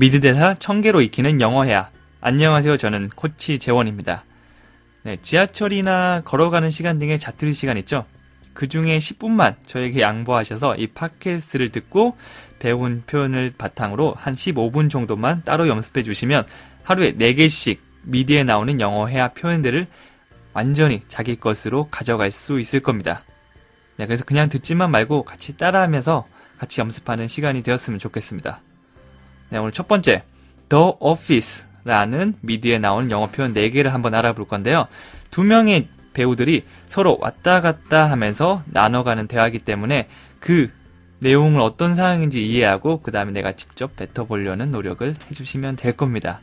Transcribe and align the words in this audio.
미드 0.00 0.20
대사 0.20 0.54
1000개로 0.54 1.02
익히는 1.02 1.40
영어해야. 1.40 1.90
안녕하세요. 2.20 2.76
저는 2.76 3.10
코치 3.16 3.58
재원입니다. 3.58 4.22
네, 5.02 5.16
지하철이나 5.22 6.22
걸어가는 6.24 6.70
시간 6.70 7.00
등의 7.00 7.18
자투리 7.18 7.52
시간 7.52 7.76
있죠? 7.78 8.06
그 8.54 8.68
중에 8.68 8.98
10분만 8.98 9.56
저에게 9.66 10.00
양보하셔서 10.00 10.76
이 10.76 10.86
팟캐스트를 10.86 11.72
듣고 11.72 12.16
배운 12.60 13.02
표현을 13.08 13.50
바탕으로 13.58 14.14
한 14.16 14.34
15분 14.34 14.88
정도만 14.88 15.42
따로 15.44 15.66
연습해 15.66 16.04
주시면 16.04 16.46
하루에 16.84 17.14
4개씩 17.14 17.78
미디에 18.02 18.44
나오는 18.44 18.80
영어 18.80 19.08
회화 19.08 19.32
표현들을 19.32 19.88
완전히 20.52 21.02
자기 21.08 21.34
것으로 21.34 21.88
가져갈 21.90 22.30
수 22.30 22.60
있을 22.60 22.78
겁니다. 22.78 23.24
네, 23.96 24.06
그래서 24.06 24.24
그냥 24.24 24.48
듣지만 24.48 24.92
말고 24.92 25.24
같이 25.24 25.56
따라하면서 25.56 26.24
같이 26.56 26.80
연습하는 26.80 27.26
시간이 27.26 27.64
되었으면 27.64 27.98
좋겠습니다. 27.98 28.60
네, 29.50 29.58
오늘 29.58 29.72
첫 29.72 29.88
번째, 29.88 30.24
The 30.68 30.92
Office라는 31.00 32.34
미디에 32.40 32.78
나오는 32.78 33.10
영어 33.10 33.30
표현 33.30 33.54
4개를 33.54 33.88
한번 33.88 34.14
알아볼 34.14 34.46
건데요. 34.46 34.88
두 35.30 35.42
명의 35.42 35.88
배우들이 36.12 36.64
서로 36.88 37.16
왔다 37.20 37.60
갔다 37.60 38.10
하면서 38.10 38.62
나눠가는 38.66 39.26
대화이기 39.26 39.60
때문에 39.60 40.08
그 40.40 40.70
내용을 41.20 41.60
어떤 41.60 41.96
상황인지 41.96 42.46
이해하고 42.46 43.00
그 43.02 43.10
다음에 43.10 43.32
내가 43.32 43.52
직접 43.52 43.96
뱉어보려는 43.96 44.70
노력을 44.70 45.14
해주시면 45.30 45.76
될 45.76 45.96
겁니다. 45.96 46.40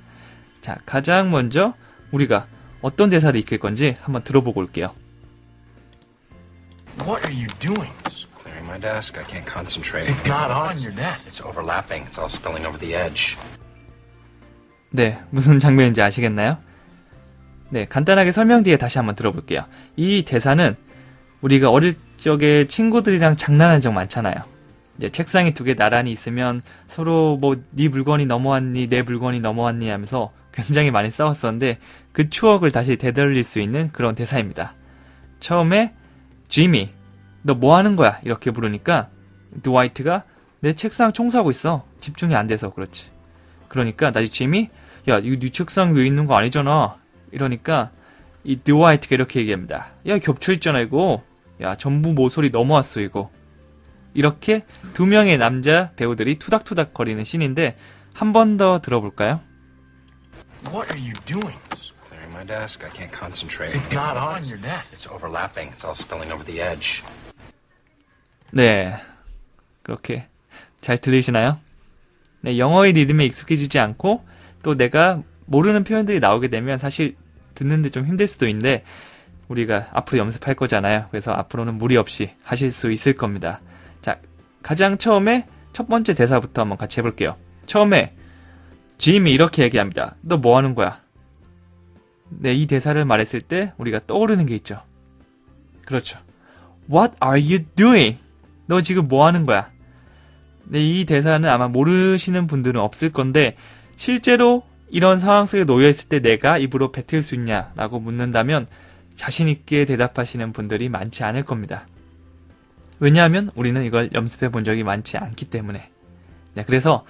자, 0.62 0.78
가장 0.86 1.30
먼저 1.30 1.74
우리가 2.12 2.48
어떤 2.82 3.10
대사를 3.10 3.40
익힐 3.40 3.60
건지 3.60 3.98
한번 4.02 4.24
들어보고 4.24 4.62
올게요. 4.62 4.88
What 7.02 7.28
are 7.28 7.34
you 7.34 7.48
doing? 7.60 8.05
My 8.68 8.80
desk. 8.80 9.18
I 9.18 9.24
can't 9.24 9.46
concentrate. 9.46 10.10
It's 10.10 10.26
not 10.28 10.52
on 10.52 10.80
your 10.80 10.92
desk. 10.96 11.28
It's 11.28 11.42
overlapping. 11.42 12.06
It's 12.08 12.18
all 12.18 12.28
spilling 12.30 12.66
over 12.68 12.78
the 12.80 12.96
edge. 12.96 13.38
네, 14.92 15.20
무슨 15.30 15.60
장면인지 15.60 16.02
아시겠나요? 16.02 16.58
네, 17.70 17.86
간단하게 17.86 18.32
설명 18.32 18.64
뒤에 18.64 18.78
다시 18.78 18.98
한번 18.98 19.16
들어볼게요. 19.16 19.66
이 19.96 20.24
대사는 20.24 20.76
우리가 21.42 21.70
어릴 21.70 21.96
적에 22.18 22.66
친구들이랑 22.68 23.36
장난한 23.38 23.82
적 23.82 23.92
많잖아요. 23.92 24.36
이제 24.98 25.10
책상이 25.10 25.54
두 25.54 25.66
개 25.66 25.76
나란히 25.76 26.12
있으면 26.12 26.62
서로 26.88 27.38
뭐 27.38 27.56
네 27.72 27.90
물건이 27.90 28.26
넘어왔니, 28.26 28.88
내 28.88 29.02
물건이 29.02 29.42
넘어왔니 29.42 29.90
하면서 29.90 30.32
굉장히 30.54 30.90
많이 30.92 31.12
싸웠었는데 31.12 31.80
그 32.14 32.30
추억을 32.30 32.72
다시 32.72 32.96
되돌릴 32.96 33.44
수 33.44 33.60
있는 33.60 33.92
그런 33.92 34.16
대사입니다. 34.16 34.74
처음에 35.42 35.94
지미, 36.48 36.92
너 37.46 37.54
뭐 37.54 37.78
하는 37.78 37.96
거야? 37.96 38.20
이렇게 38.24 38.50
부르니까 38.52 39.10
드와이트가 39.62 40.24
내 40.62 40.74
책상 40.74 41.14
청소하고 41.14 41.52
있어. 41.52 41.84
집중이 42.02 42.36
안 42.36 42.48
돼서 42.48 42.72
그렇지. 42.74 43.10
그러니까 43.68 44.12
다시 44.12 44.30
지미, 44.30 44.70
야, 45.08 45.20
이거 45.20 45.38
네 45.40 45.50
책상 45.50 45.96
위에 45.96 46.06
있는 46.08 46.26
거 46.26 46.36
아니잖아. 46.36 46.98
이러니까 47.32 47.92
이 48.44 48.58
드와이트가 48.58 49.14
이렇게 49.16 49.40
얘기합니다. 49.42 49.90
야, 50.08 50.18
겹쳐 50.18 50.54
있잖아 50.54 50.80
이거. 50.80 51.22
야, 51.62 51.78
전부 51.78 52.14
모서리 52.14 52.50
넘어왔어 52.50 53.00
이거. 53.02 53.30
이렇게 54.16 54.66
두 54.94 55.06
명의 55.06 55.38
남자 55.38 55.92
배우들이 55.96 56.36
투닥투닥 56.36 56.94
거리는 56.94 57.24
씬인데 57.24 57.78
한 58.14 58.32
번 58.32 58.58
더 58.58 58.80
들어볼까요? 58.80 59.42
What 60.74 60.90
are 60.96 61.00
you 61.00 61.14
doing? 61.26 61.60
Just 61.70 61.94
clearing 62.08 62.34
my 62.34 62.44
desk. 62.48 62.84
I 62.84 62.90
can't 62.92 63.12
concentrate. 63.12 63.76
It's 63.78 63.92
not 63.94 64.18
on 64.18 64.46
your 64.46 64.58
desk. 64.58 64.94
It's 64.96 65.06
overlapping. 65.06 65.70
It's 65.74 65.86
all 65.86 65.94
spilling 65.94 66.32
over 66.34 66.44
the 66.44 66.60
edge. 66.62 67.04
네. 68.52 68.96
그렇게 69.84 70.28
잘 70.82 70.98
들리시나요? 70.98 71.60
네, 72.42 72.58
영어의 72.58 72.94
리듬에 72.94 73.26
익숙해지지 73.26 73.80
않고 73.80 74.24
또 74.64 74.76
내가 74.76 75.22
모르는 75.46 75.84
표현들이 75.84 76.20
나오게 76.20 76.48
되면 76.48 76.78
사실 76.78 77.16
듣는데 77.56 77.90
좀 77.90 78.06
힘들 78.06 78.28
수도 78.28 78.48
있는데 78.48 78.84
우리가 79.48 79.90
앞으로 79.94 80.20
연습할 80.20 80.56
거잖아요. 80.56 81.08
그래서 81.12 81.32
앞으로는 81.32 81.76
무리 81.76 81.98
없이 81.98 82.32
하실 82.44 82.72
수 82.72 82.92
있을 82.92 83.14
겁니다. 83.14 83.62
자, 84.02 84.20
가장 84.64 84.98
처음에 84.98 85.46
첫 85.74 85.88
번째 85.88 86.14
대사부터 86.14 86.62
한번 86.62 86.78
같이 86.78 87.00
해볼게요. 87.00 87.36
처음에 87.66 88.16
짐이 88.98 89.32
이렇게 89.32 89.64
얘기합니다. 89.64 90.16
너 90.22 90.38
뭐 90.38 90.58
하는 90.58 90.74
거야? 90.74 91.02
네, 92.30 92.54
이 92.54 92.66
대사를 92.66 93.04
말했을 93.06 93.42
때 93.42 93.72
우리가 93.78 94.02
떠오르는 94.08 94.46
게 94.46 94.56
있죠. 94.56 94.82
그렇죠. 95.86 96.20
What 96.92 97.16
are 97.24 97.40
you 97.42 97.66
doing? 97.76 98.18
너 98.68 98.82
지금 98.82 99.08
뭐 99.08 99.26
하는 99.26 99.46
거야? 99.46 99.72
네, 100.66 100.82
이 100.82 101.06
대사는 101.06 101.48
아마 101.48 101.68
모르시는 101.68 102.48
분들은 102.48 102.82
없을 102.82 103.12
건데 103.12 103.56
실제로 103.96 104.64
이런 104.90 105.20
상황 105.20 105.46
속에 105.46 105.66
놓여 105.66 105.88
있을 105.88 106.10
때 106.10 106.20
내가 106.20 106.58
입으로 106.58 106.92
뱉을 106.92 107.22
수 107.22 107.36
있냐라고 107.36 108.00
묻는다면 108.00 108.68
자신 109.16 109.48
있게 109.48 109.86
대답하시는 109.86 110.54
분들이 110.54 110.90
많지 110.90 111.24
않을 111.24 111.44
겁니다. 111.44 111.88
왜냐하면 113.00 113.52
우리는 113.56 113.84
이걸 113.84 114.10
연습해 114.14 114.50
본 114.50 114.64
적이 114.64 114.84
많지 114.84 115.18
않기 115.18 115.46
때문에. 115.46 115.90
네, 116.54 116.64
그래서 116.66 117.06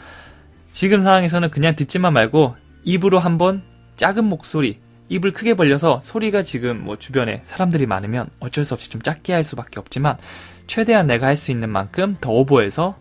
지금 0.72 1.04
상황에서는 1.04 1.52
그냥 1.52 1.76
듣지만 1.76 2.14
말고 2.14 2.56
입으로 2.84 3.20
한번 3.20 3.64
작은 3.96 4.26
목소리, 4.26 4.80
입을 5.10 5.34
크게 5.34 5.54
벌려서 5.54 6.02
소리가 6.04 6.44
지금 6.44 6.84
뭐 6.84 6.98
주변에 6.98 7.42
사람들이 7.46 7.86
많으면 7.86 8.28
어쩔 8.40 8.66
수 8.66 8.74
없이 8.74 8.90
좀 8.90 9.02
작게 9.02 9.34
할 9.34 9.44
수밖에 9.44 9.80
없지만 9.80 10.18
최대한 10.68 11.08
내가 11.08 11.28
할 11.28 11.36
수 11.36 11.52
있는 11.52 11.70
만큼 11.70 12.18
더 12.20 12.32
오버해서 12.32 12.98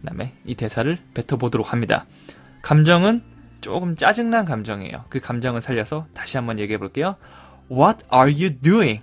그다음에 0.00 0.32
이 0.44 0.54
대사를 0.54 0.98
뱉어보도록 1.14 1.72
합니다. 1.72 2.06
감정은 2.62 3.22
조금 3.60 3.96
짜증난 3.96 4.44
감정이에요. 4.44 5.04
그 5.08 5.20
감정을 5.20 5.62
살려서 5.62 6.06
다시 6.14 6.36
한번 6.36 6.58
얘기해 6.58 6.78
볼게요. 6.78 7.16
What 7.70 8.04
are 8.12 8.32
you 8.32 8.58
doing? 8.58 9.02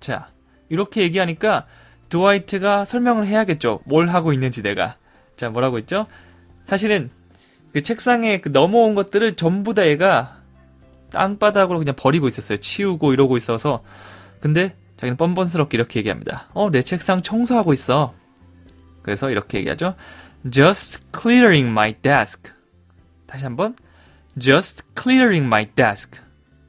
자, 0.00 0.28
이렇게 0.68 1.02
얘기하니까 1.02 1.66
드와이트가 2.08 2.84
설명을 2.84 3.26
해야겠죠. 3.26 3.80
뭘 3.84 4.08
하고 4.08 4.32
있는지 4.32 4.62
내가. 4.62 4.96
자, 5.36 5.50
뭐라고 5.50 5.78
했죠? 5.78 6.06
사실은 6.66 7.10
그 7.72 7.82
책상에 7.82 8.40
그 8.40 8.50
넘어온 8.50 8.94
것들을 8.94 9.34
전부 9.34 9.74
다 9.74 9.86
얘가 9.86 10.37
땅바닥으로 11.10 11.78
그냥 11.78 11.94
버리고 11.96 12.28
있었어요. 12.28 12.58
치우고 12.58 13.12
이러고 13.12 13.36
있어서. 13.36 13.82
근데 14.40 14.76
자기는 14.96 15.16
뻔뻔스럽게 15.16 15.76
이렇게 15.76 16.00
얘기합니다. 16.00 16.48
어, 16.54 16.70
내 16.70 16.82
책상 16.82 17.22
청소하고 17.22 17.72
있어. 17.72 18.14
그래서 19.02 19.30
이렇게 19.30 19.58
얘기하죠. 19.58 19.94
Just 20.50 21.06
clearing 21.18 21.70
my 21.70 21.94
desk. 22.00 22.52
다시 23.26 23.44
한번. 23.44 23.74
Just 24.38 24.84
clearing 25.00 25.46
my 25.46 25.66
desk. 25.74 26.20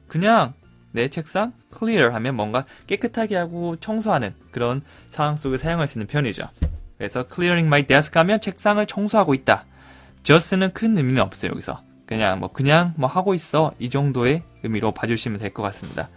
그냥 0.08 0.54
내 0.92 1.08
책상 1.08 1.52
clear 1.76 2.12
하면 2.14 2.34
뭔가 2.34 2.64
깨끗하게 2.86 3.36
하고 3.36 3.76
청소하는 3.76 4.34
그런 4.50 4.82
상황 5.08 5.36
속에 5.36 5.58
사용할 5.58 5.86
수 5.86 5.98
있는 5.98 6.06
표현이죠. 6.06 6.48
그래서 6.98 7.24
clearing 7.32 7.66
my 7.66 7.86
desk 7.86 8.18
하면 8.18 8.40
책상을 8.40 8.84
청소하고 8.86 9.34
있다. 9.34 9.64
just는 10.22 10.72
큰 10.72 10.96
의미는 10.96 11.22
없어요, 11.22 11.52
여기서. 11.52 11.82
그냥 12.10 12.40
뭐 12.40 12.52
그냥 12.52 12.92
뭐 12.96 13.08
하고 13.08 13.34
있어 13.34 13.72
이 13.78 13.88
정도의 13.88 14.42
의미로 14.64 14.92
봐주시면 14.92 15.38
될 15.38 15.54
것 15.54 15.62
같습니다. 15.62 16.08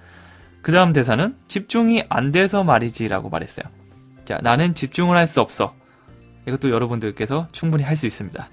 그 0.63 0.71
다음 0.71 0.91
대사는 0.91 1.37
집중이 1.47 2.05
안 2.09 2.31
돼서 2.31 2.63
말이지라고 2.63 3.29
말했어요. 3.29 3.65
자, 4.25 4.39
나는 4.41 4.73
집중을 4.73 5.15
할 5.15 5.27
수 5.27 5.39
없어. 5.39 5.75
이것도 6.47 6.71
여러분들께서 6.71 7.47
충분히 7.51 7.83
할 7.83 7.95
수 7.95 8.07
있습니다. 8.07 8.49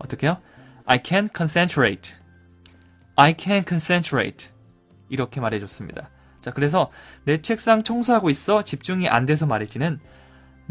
어떻게요? 0.00 0.36
I 0.84 0.98
can't 0.98 1.34
concentrate. 1.34 2.14
I 3.16 3.32
can't 3.32 3.66
concentrate. 3.66 4.50
이렇게 5.08 5.40
말해줬습니다. 5.40 6.10
자, 6.42 6.50
그래서 6.50 6.90
내 7.24 7.38
책상 7.38 7.84
청소하고 7.84 8.28
있어 8.28 8.62
집중이 8.64 9.08
안 9.08 9.24
돼서 9.24 9.46
말이지는 9.46 9.98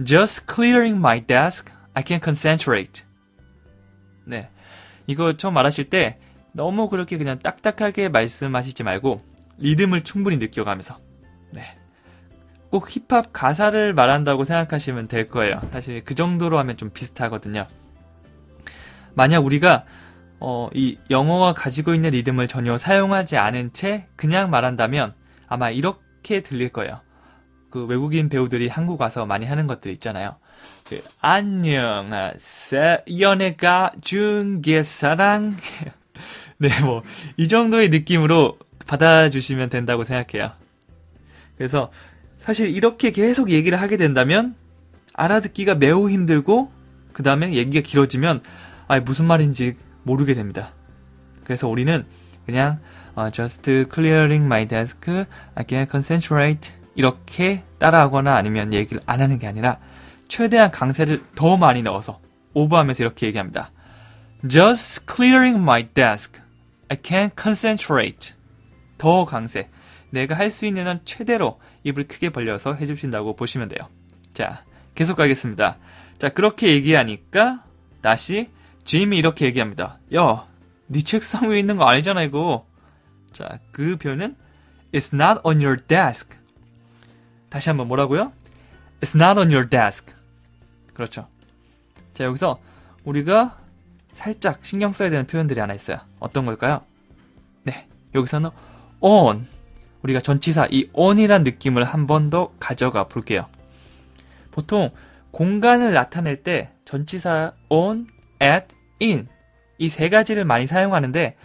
Just 0.06 0.46
clearing 0.54 0.98
my 0.98 1.26
desk. 1.26 1.74
I 1.96 2.04
can't 2.04 2.24
concentrate. 2.24 3.06
네. 4.26 4.50
이거 5.08 5.38
처음 5.38 5.54
말하실 5.54 5.90
때 5.90 6.18
너무 6.54 6.90
그렇게 6.90 7.18
그냥 7.18 7.40
딱딱하게 7.40 8.10
말씀하시지 8.10 8.84
말고 8.84 9.22
리듬을 9.58 10.04
충분히 10.04 10.38
느껴가면서 10.38 11.00
네. 11.52 11.78
꼭 12.70 12.90
힙합 12.90 13.34
가사를 13.34 13.94
말한다고 13.94 14.44
생각하시면 14.44 15.08
될 15.08 15.28
거예요. 15.28 15.60
사실 15.72 16.04
그 16.04 16.16
정도로 16.16 16.58
하면 16.60 16.78
좀 16.78 16.90
비슷하거든요. 16.90 17.68
만약 19.14 19.46
우리가 19.46 19.86
어, 20.40 20.70
이 20.74 20.98
영어가 21.10 21.54
가지고 21.54 21.94
있는 21.94 22.12
리듬을 22.12 22.48
전혀 22.48 22.78
사용하지 22.78 23.38
않은 23.38 23.74
채 23.74 24.08
그냥 24.16 24.50
말한다면 24.50 25.14
아마 25.48 25.70
이렇게 25.70 26.42
들릴 26.42 26.70
거예요. 26.70 27.02
그 27.70 27.86
외국인 27.86 28.28
배우들이 28.30 28.68
한국 28.68 29.00
와서 29.00 29.26
많이 29.26 29.46
하는 29.46 29.68
것들 29.68 29.92
있잖아요. 29.92 30.38
그, 30.88 31.02
안녕하세요. 31.22 32.98
연애가 33.20 33.92
준게 34.02 34.84
사랑. 34.84 35.56
네, 36.58 36.70
뭐, 36.82 37.04
이 37.38 37.48
정도의 37.48 37.90
느낌으로 37.90 38.58
받아주시면 38.88 39.70
된다고 39.70 40.04
생각해요. 40.04 40.52
그래서, 41.58 41.92
사실 42.40 42.70
이렇게 42.70 43.12
계속 43.12 43.50
얘기를 43.52 43.80
하게 43.80 43.98
된다면, 43.98 44.56
알아듣기가 45.14 45.76
매우 45.76 46.10
힘들고, 46.10 46.72
그 47.14 47.24
다음에 47.24 47.54
얘기가 47.54 47.88
길어지면, 47.88 48.44
아 48.92 49.00
무슨 49.00 49.26
말인지 49.26 49.78
모르게 50.04 50.34
됩니다. 50.34 50.74
그래서 51.46 51.70
우리는 51.70 52.06
그냥 52.46 52.80
어, 53.16 53.30
just 53.30 53.86
clearing 53.94 54.46
my 54.46 54.68
desk, 54.68 55.10
I 55.56 55.66
can 55.68 55.88
concentrate 55.90 56.74
이렇게 56.96 57.64
따라하거나 57.78 58.36
아니면 58.36 58.74
얘기를 58.74 59.02
안 59.06 59.22
하는 59.22 59.40
게 59.40 59.48
아니라 59.48 59.80
최대한 60.32 60.72
강세를 60.72 61.22
더 61.36 61.58
많이 61.58 61.82
넣어서 61.82 62.22
오버하면서 62.54 63.04
이렇게 63.04 63.28
얘기합니다. 63.28 63.70
Just 64.48 65.06
clearing 65.06 65.62
my 65.62 65.90
desk, 65.90 66.40
I 66.88 66.98
can 67.04 67.32
concentrate. 67.38 68.34
더 68.98 69.26
강세. 69.26 69.68
내가 70.10 70.38
할 70.38 70.50
수 70.50 70.66
있는 70.66 70.88
한 70.88 71.02
최대로 71.04 71.60
입을 71.84 72.08
크게 72.08 72.30
벌려서 72.30 72.76
해주신다고 72.76 73.36
보시면 73.36 73.68
돼요. 73.68 73.90
자, 74.34 74.64
계속 74.96 75.18
가겠습니다. 75.18 75.78
자, 76.18 76.30
그렇게 76.30 76.70
얘기하니까 76.76 77.66
다시 78.02 78.50
짐이 78.86 79.18
이렇게 79.18 79.46
얘기합니다. 79.48 80.00
야, 80.16 80.48
네 80.88 81.02
책상 81.02 81.50
위에 81.50 81.60
있는 81.60 81.76
거 81.76 81.84
아니잖아 81.84 82.24
이거. 82.24 82.66
자, 83.34 83.60
그 83.74 83.98
표현은 83.98 84.38
It's 84.94 85.14
not 85.14 85.42
on 85.44 85.58
your 85.62 85.76
desk. 85.76 86.38
다시 87.50 87.70
한번 87.70 87.90
뭐라고요? 87.90 88.32
It's 89.02 89.14
not 89.14 89.38
on 89.38 89.52
your 89.52 89.70
desk. 89.70 90.21
그렇죠. 91.02 91.28
자, 92.14 92.26
여기서 92.26 92.60
우리가 93.06 93.58
살짝 94.14 94.60
신경 94.64 94.92
써야 94.92 95.10
되는 95.10 95.26
표현들이 95.26 95.60
하나 95.60 95.74
있어요. 95.74 95.98
어떤 96.20 96.46
걸까요? 96.46 96.82
네, 97.64 97.88
여기서는 98.14 98.52
on. 99.00 99.48
우리가 100.04 100.20
전치사 100.22 100.68
이 100.70 100.90
on이란 100.94 101.44
느낌을 101.44 101.84
한 101.84 102.06
번 102.06 102.30
더 102.30 102.52
가져가 102.60 103.08
볼게요. 103.08 103.48
보통 104.52 104.92
공간을 105.32 105.94
나타낼 105.94 106.44
때 106.44 106.70
전치사 106.86 107.54
on, 107.70 108.06
at, 108.42 108.76
in 109.02 109.28
이 109.80 109.90
세 109.90 110.10
가지를 110.10 110.46
많이 110.46 110.68
사용하는데 110.68 111.36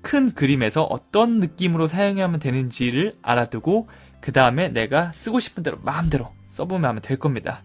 큰 0.00 0.32
그림에서 0.32 0.84
어떤 0.84 1.40
느낌으로 1.40 1.88
사용하면 1.88 2.38
되는지를 2.38 3.16
알아두고 3.22 3.88
그 4.20 4.30
다음에 4.30 4.68
내가 4.68 5.10
쓰고 5.10 5.40
싶은 5.40 5.64
대로 5.64 5.78
마음대로 5.82 6.32
써보면 6.50 6.84
하면 6.88 7.02
될 7.02 7.18
겁니다. 7.18 7.64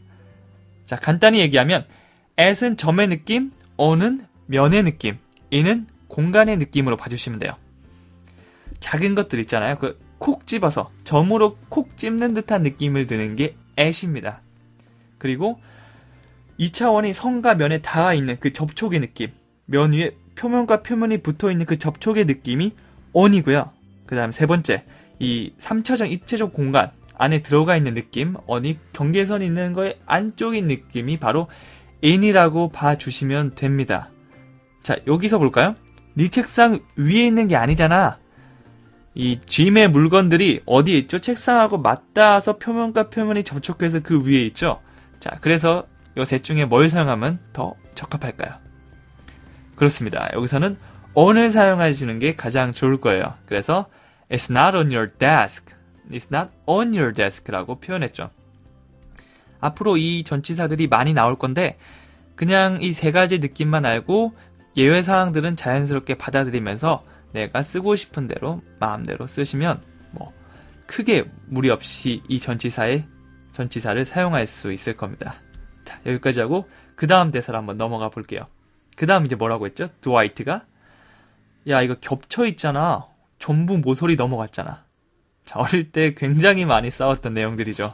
자, 0.91 0.97
간단히 0.97 1.39
얘기하면 1.39 1.85
at은 2.37 2.75
점의 2.75 3.07
느낌, 3.07 3.51
on은 3.77 4.25
면의 4.45 4.83
느낌, 4.83 5.17
in은 5.51 5.87
공간의 6.07 6.57
느낌으로 6.57 6.97
봐주시면 6.97 7.39
돼요. 7.39 7.55
작은 8.79 9.15
것들 9.15 9.39
있잖아요. 9.39 9.77
그 9.77 10.11
콕 10.21 10.45
집어서 10.45 10.91
점으로 11.03 11.57
콕 11.67 11.97
찝는 11.97 12.35
듯한 12.35 12.61
느낌을 12.61 13.07
드는 13.07 13.33
게 13.33 13.55
at입니다. 13.75 14.41
그리고 15.17 15.59
2차원이 16.59 17.11
선과 17.11 17.55
면에 17.55 17.79
닿아 17.81 18.13
있는 18.13 18.37
그 18.39 18.53
접촉의 18.53 18.99
느낌, 18.99 19.31
면 19.65 19.93
위에 19.93 20.11
표면과 20.35 20.83
표면이 20.83 21.23
붙어 21.23 21.49
있는 21.49 21.65
그 21.65 21.79
접촉의 21.79 22.25
느낌이 22.25 22.75
on이고요. 23.13 23.71
그 24.05 24.15
다음 24.15 24.31
세 24.31 24.45
번째, 24.45 24.83
이 25.17 25.53
3차적 25.57 26.11
입체적 26.11 26.53
공간 26.53 26.91
안에 27.21 27.43
들어가 27.43 27.77
있는 27.77 27.93
느낌, 27.93 28.35
on이 28.47 28.79
경계선 28.93 29.41
있는 29.43 29.73
거의 29.73 29.99
안쪽인 30.07 30.67
느낌이 30.67 31.17
바로 31.17 31.47
in이라고 32.03 32.69
봐주시면 32.69 33.53
됩니다. 33.55 34.09
자, 34.81 34.95
여기서 35.05 35.37
볼까요? 35.37 35.75
네 36.15 36.27
책상 36.27 36.79
위에 36.95 37.27
있는 37.27 37.47
게 37.47 37.55
아니잖아. 37.55 38.17
이 39.13 39.39
짐의 39.45 39.89
물건들이 39.89 40.61
어디에 40.65 40.97
있죠? 40.99 41.19
책상하고 41.19 41.77
맞닿아서 41.77 42.57
표면과 42.57 43.09
표면이 43.09 43.43
접촉해서 43.43 43.99
그 43.99 44.25
위에 44.25 44.43
있죠? 44.47 44.81
자, 45.19 45.37
그래서 45.41 45.85
이 46.17 46.23
셋 46.25 46.43
중에 46.43 46.65
뭘 46.65 46.89
사용하면 46.89 47.39
더 47.53 47.75
적합할까요? 47.93 48.55
그렇습니다. 49.75 50.29
여기서는 50.33 50.75
on을 51.13 51.49
사용하시는 51.51 52.19
게 52.19 52.35
가장 52.35 52.73
좋을 52.73 52.99
거예요. 52.99 53.35
그래서 53.45 53.87
it's 54.29 54.49
not 54.49 54.75
on 54.75 54.91
your 54.91 55.11
desk, 55.19 55.73
it's 56.11 56.33
not 56.33 56.51
on 56.65 56.93
your 56.93 57.13
desk라고 57.13 57.79
표현했죠. 57.79 58.29
앞으로 59.59 59.97
이 59.97 60.23
전치사들이 60.23 60.87
많이 60.87 61.13
나올 61.13 61.37
건데 61.37 61.77
그냥 62.35 62.79
이 62.81 62.93
세 62.93 63.11
가지 63.11 63.39
느낌만 63.39 63.85
알고 63.85 64.33
예외 64.77 65.03
사항들은 65.03 65.55
자연스럽게 65.55 66.15
받아들이면서 66.15 67.03
내가 67.33 67.61
쓰고 67.61 67.95
싶은 67.95 68.27
대로 68.27 68.61
마음대로 68.79 69.27
쓰시면 69.27 69.81
뭐 70.11 70.33
크게 70.87 71.25
무리 71.47 71.69
없이 71.69 72.23
이 72.27 72.39
전치사의 72.39 73.05
전치사를 73.51 74.03
사용할 74.05 74.47
수 74.47 74.71
있을 74.71 74.95
겁니다. 74.97 75.35
자, 75.85 75.99
여기까지 76.05 76.39
하고 76.39 76.67
그 76.95 77.07
다음 77.07 77.31
대사를 77.31 77.57
한번 77.57 77.77
넘어가 77.77 78.09
볼게요. 78.09 78.41
그 78.95 79.05
다음 79.05 79.25
이제 79.25 79.35
뭐라고 79.35 79.65
했죠? 79.65 79.89
드와이트가 80.01 80.65
야 81.69 81.81
이거 81.81 81.95
겹쳐 81.95 82.45
있잖아. 82.45 83.07
전부 83.39 83.77
모서리 83.77 84.15
넘어갔잖아. 84.15 84.83
자, 85.45 85.59
어릴 85.59 85.91
때 85.91 86.13
굉장히 86.15 86.65
많이 86.65 86.89
싸웠던 86.89 87.33
내용들이죠. 87.33 87.91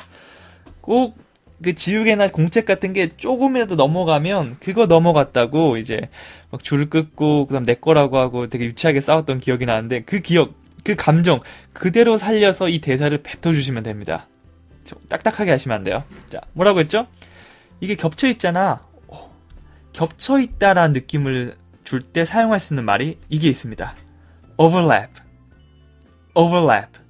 꼭 0.81 1.27
그 1.61 1.73
지우개나 1.73 2.27
공책 2.29 2.65
같은 2.65 2.93
게 2.93 3.09
조금이라도 3.09 3.75
넘어가면 3.75 4.57
그거 4.59 4.85
넘어갔다고 4.85 5.77
이제 5.77 6.09
막 6.51 6.63
줄을 6.63 6.89
끊고 6.89 7.47
그다음 7.47 7.65
내 7.65 7.73
거라고 7.73 8.17
하고 8.17 8.47
되게 8.47 8.65
유치하게 8.65 9.01
싸웠던 9.01 9.39
기억이 9.39 9.65
나는데 9.65 10.01
그 10.01 10.19
기억 10.19 10.53
그 10.83 10.95
감정 10.95 11.41
그대로 11.73 12.17
살려서 12.17 12.69
이 12.69 12.79
대사를 12.79 13.17
뱉어 13.23 13.53
주시면 13.53 13.83
됩니다. 13.83 14.27
좀 14.85 14.99
딱딱하게 15.09 15.51
하시면 15.51 15.77
안 15.77 15.83
돼요. 15.83 16.03
자 16.29 16.41
뭐라고 16.53 16.79
했죠? 16.79 17.07
이게 17.81 17.95
겹쳐 17.95 18.27
있잖아. 18.27 18.81
어, 19.07 19.31
겹쳐 19.93 20.39
있다라는 20.39 20.93
느낌을 20.93 21.57
줄 21.83 22.01
때 22.01 22.25
사용할 22.25 22.59
수 22.59 22.73
있는 22.73 22.85
말이 22.85 23.17
이게 23.29 23.47
있습니다. 23.49 23.95
overlap, 24.57 25.13
overlap. 26.35 27.06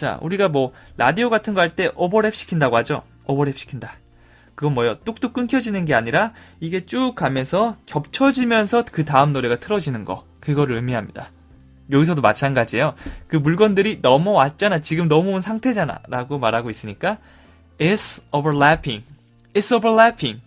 자 0.00 0.18
우리가 0.22 0.48
뭐 0.48 0.72
라디오 0.96 1.28
같은 1.28 1.52
거 1.52 1.60
할 1.60 1.68
때 1.76 1.90
오버랩 1.90 2.32
시킨다고 2.32 2.74
하죠. 2.78 3.02
오버랩 3.26 3.54
시킨다. 3.54 3.92
그건 4.54 4.72
뭐예요? 4.72 4.94
뚝뚝 5.04 5.34
끊겨지는 5.34 5.84
게 5.84 5.92
아니라 5.92 6.32
이게 6.58 6.86
쭉 6.86 7.14
가면서 7.14 7.76
겹쳐지면서 7.84 8.84
그 8.90 9.04
다음 9.04 9.34
노래가 9.34 9.58
틀어지는 9.58 10.06
거. 10.06 10.24
그거를 10.40 10.76
의미합니다. 10.76 11.32
여기서도 11.90 12.22
마찬가지예요. 12.22 12.94
그 13.28 13.36
물건들이 13.36 13.98
넘어왔잖아. 14.00 14.78
지금 14.78 15.06
넘어온 15.06 15.42
상태잖아. 15.42 16.00
라고 16.08 16.38
말하고 16.38 16.70
있으니까 16.70 17.18
it's 17.78 18.22
overlapping. 18.32 19.04
it's 19.54 19.70
overlapping. 19.76 20.40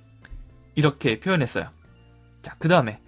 이렇게 0.73 1.19
표현했어요. 1.19 1.69
자, 2.41 2.55
그 2.57 2.67
다음에 2.67 2.99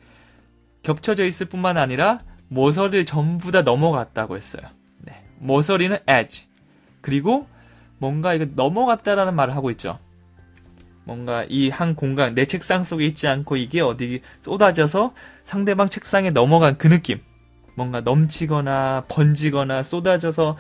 겹쳐져 0.84 1.26
있을 1.26 1.48
뿐만 1.48 1.78
아니라 1.78 2.20
모서리를 2.50 3.06
전부 3.06 3.52
다 3.52 3.64
넘어갔다고 3.64 4.38
했어요. 4.38 4.62
네. 5.46 5.54
모서리는 5.54 5.98
edge. 6.10 6.48
그리고 7.02 7.48
뭔가 7.98 8.34
이거 8.34 8.46
넘어갔다라는 8.56 9.36
말을 9.36 9.56
하고 9.56 9.70
있죠. 9.72 10.00
뭔가 11.06 11.46
이 11.48 11.70
한 11.70 11.96
공간, 11.96 12.34
내 12.34 12.46
책상 12.46 12.84
속에 12.84 13.06
있지 13.06 13.28
않고 13.28 13.58
이게 13.58 13.82
어디 13.82 14.22
쏟아져서 14.42 15.14
상대방 15.44 15.88
책상에 15.88 16.32
넘어간 16.32 16.78
그 16.78 16.90
느낌. 16.90 17.20
뭔가 17.76 18.02
넘치거나 18.02 19.06
번지거나 19.08 19.84
쏟아져서 19.84 20.58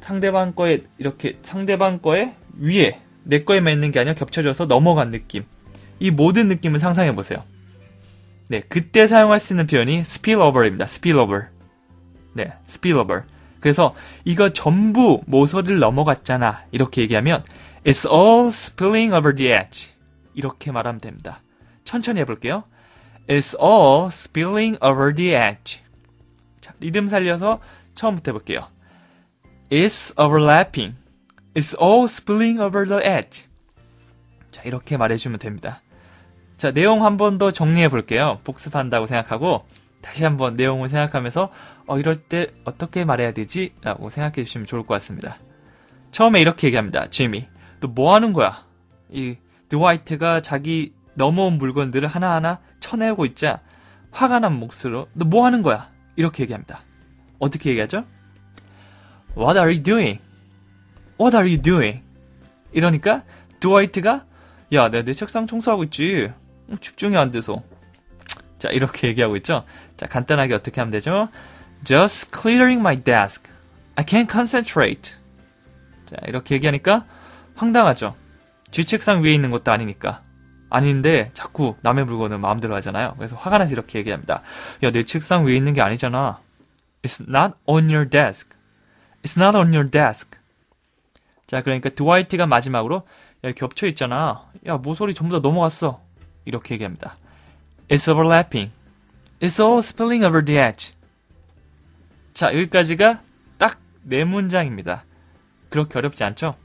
상대방 0.00 0.54
거에 0.54 0.84
이렇게 0.98 1.38
상대방 1.42 1.98
거에 2.00 2.34
위에 2.58 3.00
내 3.24 3.44
거에만 3.44 3.72
있는 3.72 3.90
게 3.90 4.00
아니라 4.00 4.14
겹쳐져서 4.14 4.66
넘어간 4.66 5.10
느낌. 5.10 5.44
이 5.98 6.10
모든 6.10 6.48
느낌을 6.48 6.78
상상해 6.78 7.14
보세요. 7.14 7.42
네, 8.48 8.62
그때 8.68 9.06
사용할 9.06 9.40
수 9.40 9.52
있는 9.52 9.66
표현이 9.66 9.98
spillover입니다. 10.00 10.84
spillover. 10.84 11.46
네, 12.34 12.52
spillover. 12.68 13.22
그래서 13.64 13.94
이거 14.26 14.50
전부 14.50 15.22
모서리를 15.24 15.78
넘어갔잖아. 15.78 16.64
이렇게 16.70 17.00
얘기하면 17.00 17.42
It's 17.82 18.06
all 18.06 18.48
spilling 18.48 19.14
over 19.14 19.34
the 19.34 19.52
edge. 19.54 19.92
이렇게 20.34 20.70
말하면 20.70 21.00
됩니다. 21.00 21.40
천천히 21.82 22.20
해볼게요. 22.20 22.64
It's 23.26 23.58
all 23.58 24.08
spilling 24.08 24.78
over 24.84 25.14
the 25.14 25.30
edge. 25.30 25.80
자, 26.60 26.74
리듬 26.78 27.08
살려서 27.08 27.60
처음부터 27.94 28.32
해볼게요. 28.32 28.68
It's 29.70 30.12
overlapping. 30.22 30.96
It's 31.54 31.74
all 31.82 32.04
spilling 32.04 32.60
over 32.60 32.86
the 32.86 33.02
edge. 33.02 33.46
자, 34.50 34.60
이렇게 34.66 34.98
말해주면 34.98 35.38
됩니다. 35.38 35.80
자, 36.58 36.70
내용 36.70 37.02
한 37.02 37.16
번 37.16 37.38
더 37.38 37.50
정리해 37.50 37.88
볼게요. 37.88 38.40
복습한다고 38.44 39.06
생각하고 39.06 39.64
다시 40.04 40.22
한번 40.22 40.54
내용을 40.56 40.90
생각하면서 40.90 41.50
어, 41.86 41.98
이럴 41.98 42.16
때 42.24 42.48
어떻게 42.64 43.06
말해야 43.06 43.32
되지? 43.32 43.72
라고 43.80 44.10
생각해 44.10 44.44
주시면 44.44 44.66
좋을 44.66 44.82
것 44.82 44.92
같습니다. 44.94 45.38
처음에 46.12 46.40
이렇게 46.42 46.66
얘기합니다. 46.66 47.08
지미. 47.08 47.46
너 47.80 47.88
뭐 47.88 48.14
하는 48.14 48.32
거야? 48.34 48.66
이 49.10 49.36
드와이트가 49.68 50.40
자기 50.40 50.92
넘어온 51.14 51.58
물건들을 51.58 52.06
하나하나 52.08 52.60
쳐내고 52.80 53.24
있자 53.26 53.60
화가 54.10 54.40
난 54.40 54.58
목소리로 54.58 55.08
너 55.14 55.24
뭐 55.26 55.46
하는 55.46 55.62
거야? 55.62 55.90
이렇게 56.16 56.42
얘기합니다. 56.42 56.80
어떻게 57.38 57.70
얘기하죠? 57.70 58.04
What 59.36 59.58
are 59.58 59.70
you 59.72 59.82
doing? 59.82 60.20
What 61.20 61.34
are 61.36 61.48
you 61.48 61.60
doing? 61.60 62.02
이러니까 62.72 63.24
드와이트가 63.60 64.26
야, 64.72 64.88
내가 64.90 65.04
내 65.04 65.12
책상 65.12 65.46
청소하고 65.46 65.84
있지. 65.84 66.30
집중이 66.80 67.16
안 67.16 67.30
돼서. 67.30 67.62
자, 68.64 68.70
이렇게 68.70 69.08
얘기하고 69.08 69.36
있죠? 69.36 69.62
자, 69.98 70.06
간단하게 70.06 70.54
어떻게 70.54 70.80
하면 70.80 70.90
되죠? 70.90 71.28
Just 71.84 72.30
clearing 72.32 72.80
my 72.80 72.96
desk. 72.96 73.44
I 73.94 74.06
can't 74.06 74.30
concentrate. 74.30 75.16
자, 76.06 76.16
이렇게 76.26 76.54
얘기하니까 76.54 77.04
황당하죠? 77.56 78.16
쥐책상 78.70 79.22
위에 79.22 79.34
있는 79.34 79.50
것도 79.50 79.70
아니니까. 79.70 80.22
아닌데 80.70 81.30
자꾸 81.34 81.76
남의 81.82 82.06
물건을 82.06 82.38
마음대로 82.38 82.74
하잖아요. 82.76 83.12
그래서 83.18 83.36
화가 83.36 83.58
나서 83.58 83.72
이렇게 83.72 83.98
얘기합니다. 83.98 84.40
야, 84.82 84.90
내 84.90 85.02
책상 85.02 85.44
위에 85.44 85.54
있는 85.54 85.74
게 85.74 85.82
아니잖아. 85.82 86.40
It's 87.02 87.20
not 87.28 87.54
on 87.66 87.90
your 87.90 88.08
desk. 88.08 88.48
It's 89.22 89.38
not 89.38 89.58
on 89.58 89.74
your 89.74 89.90
desk. 89.90 90.38
자, 91.46 91.60
그러니까 91.60 91.90
드와이트가 91.90 92.46
마지막으로 92.46 93.06
야, 93.44 93.52
겹쳐 93.52 93.86
있잖아. 93.88 94.46
야, 94.66 94.78
모서리 94.78 95.12
전부 95.12 95.34
다 95.34 95.46
넘어갔어. 95.46 96.00
이렇게 96.46 96.72
얘기합니다. 96.72 97.16
It's 97.88 98.08
overlapping. 98.10 98.70
It's 99.40 99.60
all 99.62 99.78
spilling 99.80 100.24
over 100.24 100.44
the 100.44 100.58
edge. 100.60 100.94
자, 102.32 102.48
여기까지가 102.54 103.20
딱 103.58 103.78
네 104.02 104.24
문장입니다. 104.24 105.04
그렇게 105.70 105.98
어렵지 105.98 106.24
않죠? 106.24 106.56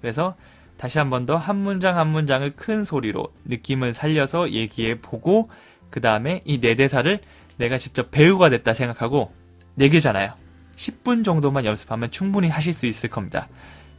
그래서 0.00 0.34
다시 0.76 0.98
한 0.98 1.10
번 1.10 1.24
더 1.26 1.36
한 1.36 1.56
문장 1.56 1.98
한 1.98 2.08
문장을 2.08 2.48
큰 2.56 2.84
소리로 2.84 3.32
느낌을 3.44 3.94
살려서 3.94 4.50
얘기해 4.50 5.00
보고 5.00 5.50
그 5.90 6.00
다음에 6.00 6.42
이 6.44 6.58
네 6.60 6.74
대사를 6.74 7.20
내가 7.56 7.78
직접 7.78 8.10
배우가 8.10 8.50
됐다 8.50 8.74
생각하고 8.74 9.32
네 9.76 9.88
개잖아요. 9.88 10.34
10분 10.76 11.24
정도만 11.24 11.64
연습하면 11.64 12.10
충분히 12.10 12.48
하실 12.48 12.72
수 12.72 12.86
있을 12.86 13.08
겁니다. 13.08 13.48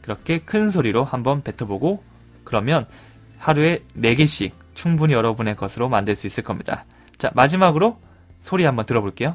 그렇게 0.02 0.38
큰 0.40 0.70
소리로 0.70 1.04
한번 1.04 1.42
뱉어보고 1.42 2.02
그러면 2.44 2.86
하루에 3.38 3.80
4개씩 3.96 4.52
충분히 4.76 5.14
여러분의 5.14 5.56
것으로 5.56 5.88
만들 5.88 6.14
수 6.14 6.26
있을 6.28 6.44
겁니다. 6.44 6.84
자, 7.18 7.30
마지막으로 7.34 7.98
소리 8.42 8.64
한번 8.64 8.86
들어볼게요. 8.86 9.34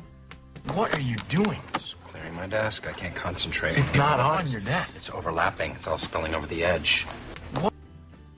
What 0.70 0.94
are 0.98 1.04
you 1.04 1.16
doing? 1.28 1.60
Just 1.74 1.98
clearing 2.10 2.38
my 2.38 2.48
desk. 2.48 2.88
I 2.88 2.94
can't 2.96 3.20
concentrate. 3.20 3.76
It's 3.82 3.96
not 3.98 4.22
on 4.22 4.46
your 4.48 4.64
desk. 4.64 4.96
It's 4.96 5.10
overlapping. 5.14 5.76
It's 5.76 5.88
all 5.90 5.98
spilling 5.98 6.36
over 6.38 6.48
the 6.48 6.64
edge. 6.64 7.06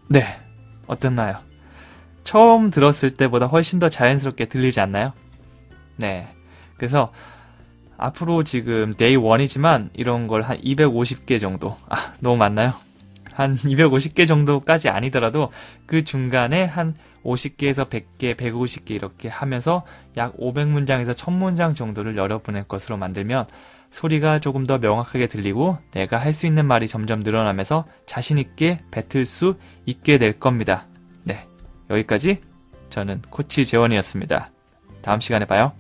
네. 0.10 0.40
어땠나요? 0.88 1.40
처음 2.24 2.72
들었을 2.72 3.14
때보다 3.14 3.48
훨씬 3.48 3.80
더 3.80 3.90
자연스럽게 3.90 4.46
들리지 4.46 4.80
않나요? 4.80 5.14
네. 5.98 6.34
그래서 6.78 7.12
앞으로 7.98 8.44
지금 8.44 8.94
Day 8.94 9.18
1이지만 9.18 9.90
이런 9.94 10.28
걸 10.28 10.42
한 10.44 10.58
250개 10.62 11.40
정도. 11.40 11.78
아, 11.90 12.14
너무 12.20 12.38
많나요? 12.38 12.74
한 13.34 13.56
250개 13.58 14.28
정도까지 14.28 14.90
아니더라도 14.90 15.52
그 15.86 16.04
중간에 16.04 16.66
한 16.66 16.94
50개에서 17.24 17.90
100개, 17.90 18.36
150개 18.36 18.92
이렇게 18.92 19.30
하면서 19.30 19.86
약 20.18 20.36
500문장에서 20.38 21.14
1000문장 21.14 21.76
정도를 21.76 22.18
여러분의 22.18 22.66
것으로 22.68 22.98
만들면 22.98 23.48
소리가 23.92 24.40
조금 24.40 24.66
더 24.66 24.80
명확하게 24.80 25.28
들리고 25.28 25.78
내가 25.92 26.18
할 26.18 26.34
수 26.34 26.48
있는 26.48 26.66
말이 26.66 26.88
점점 26.88 27.20
늘어나면서 27.20 27.86
자신있게 28.08 28.80
뱉을 28.92 29.26
수 29.26 29.56
있게 29.86 30.18
될 30.18 30.40
겁니다. 30.40 30.88
네. 31.24 31.48
여기까지 31.90 32.42
저는 32.90 33.22
코치 33.30 33.66
재원이었습니다. 33.66 34.52
다음 35.02 35.20
시간에 35.20 35.46
봐요. 35.46 35.74